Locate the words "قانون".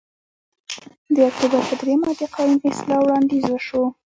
2.35-2.59